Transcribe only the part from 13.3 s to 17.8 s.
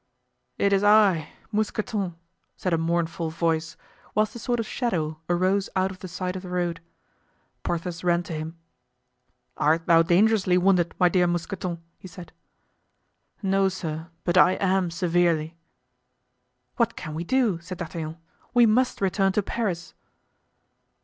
"No, sir, but I am severely." "What can we do?" said